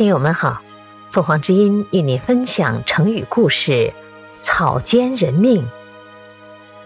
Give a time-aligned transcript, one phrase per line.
[0.00, 0.62] 听友们好，
[1.10, 3.92] 凤凰之音与你分享成语故事
[4.40, 5.68] “草菅人命”。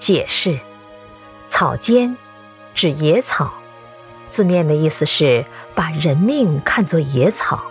[0.00, 0.58] 解释：
[1.48, 2.16] 草菅
[2.74, 3.54] 指野草，
[4.30, 5.44] 字面的意思是
[5.76, 7.62] 把人命看作野草，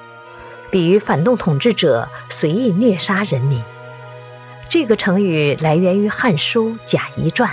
[0.71, 3.61] 比喻反动统治者随意虐杀人民。
[4.69, 7.49] 这个成语来源于《汉书·贾谊传》。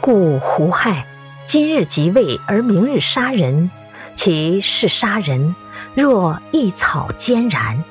[0.00, 1.06] 故胡亥
[1.46, 3.70] 今日即位而明日杀人，
[4.18, 5.54] 其是杀人
[5.94, 7.84] 若一草菅然，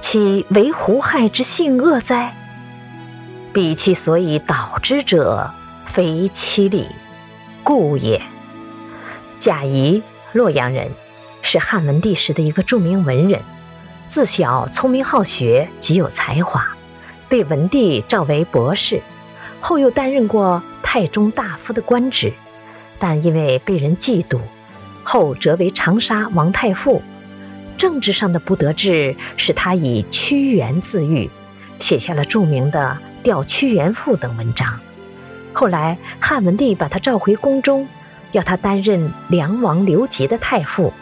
[0.00, 2.34] 岂为胡亥之性恶哉？
[3.52, 5.50] 彼其所以导之者，
[5.84, 6.86] 非其理，
[7.62, 8.22] 故也。
[9.38, 10.02] 贾谊，
[10.32, 10.88] 洛阳人，
[11.42, 13.42] 是汉文帝时的一个著名文人。
[14.06, 16.66] 自小聪明好学，极有才华，
[17.28, 19.02] 被文帝召为博士，
[19.60, 22.32] 后又担任过太中大夫的官职，
[22.98, 24.40] 但因为被人嫉妒，
[25.10, 27.02] 后折为长沙王太傅。
[27.76, 31.28] 政治上的不得志，使他以屈原自喻，
[31.80, 34.78] 写下了著名的《吊屈原赋》等文章。
[35.52, 37.88] 后来汉文帝把他召回宫中，
[38.30, 40.92] 要他担任梁王刘吉的太傅。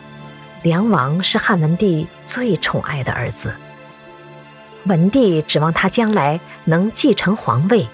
[0.62, 3.52] 梁王是汉文帝最宠爱的儿子，
[4.86, 7.86] 文帝指望他将来能继承皇位，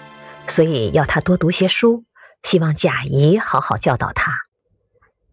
[0.47, 2.05] 所以要他多读些书，
[2.43, 4.44] 希望贾谊好好教导他。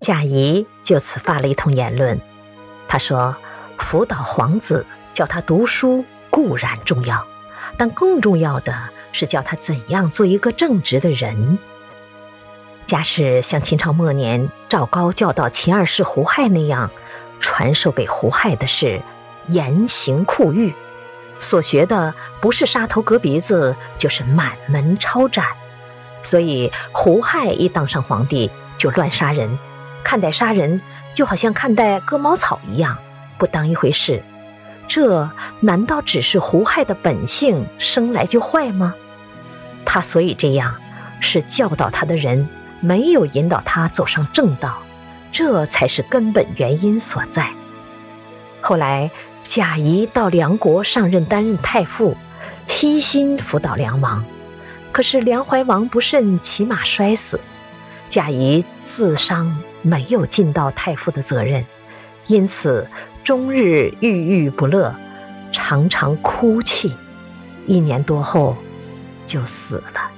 [0.03, 2.21] 贾谊就此发了一通言论，
[2.89, 3.37] 他说
[3.79, 7.25] ：“辅导皇子，教他读书固然重要，
[7.77, 8.75] 但更重要的
[9.13, 11.57] 是教他怎样做一个正直的人。”
[12.85, 16.91] 假使像秦朝末年赵高教导秦二世胡亥那样。
[17.41, 19.03] 传授给胡亥的是
[19.49, 20.73] 严刑酷狱，
[21.41, 25.45] 所学的不是杀头割鼻子，就是满门抄斩。
[26.23, 29.59] 所以胡亥一当上皇帝就乱杀人，
[30.05, 30.81] 看待杀人
[31.15, 32.97] 就好像看待割茅草一样，
[33.39, 34.23] 不当一回事。
[34.89, 35.29] 这
[35.61, 38.95] 难道只是胡亥的本性生来就坏吗？
[39.85, 40.75] 他所以这样，
[41.21, 42.49] 是教导他的人
[42.81, 44.79] 没有引导他走上正道。
[45.33, 47.49] 这才是根本原因所在。
[48.61, 49.11] 后来，
[49.47, 52.15] 贾谊到梁国上任，担任太傅，
[52.67, 54.23] 悉心辅导梁王。
[54.93, 57.41] 可是梁怀王不慎骑马摔死，
[58.13, 61.65] 贾谊自伤，没有尽到太傅的责任，
[62.27, 62.87] 因此
[63.25, 64.95] 终日郁郁不乐，
[65.51, 66.93] 常常哭泣。
[67.67, 68.55] 一年多后，
[69.27, 70.11] 就死了，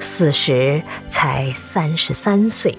[0.00, 0.80] 死时
[1.10, 2.78] 才三十三岁。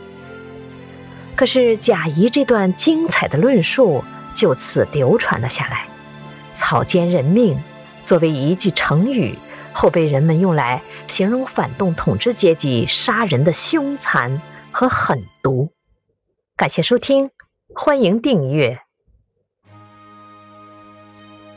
[1.35, 5.85] 可是贾谊这段精彩的论述就此流传了下来
[6.53, 7.55] ，“草菅人命”
[8.03, 9.35] 作为一句成语，
[9.79, 14.41] 后被人们用来形容反动统治阶级杀人的凶残
[14.73, 15.71] 和狠毒。
[16.57, 17.29] 感谢收听，
[17.73, 18.81] 欢迎订阅。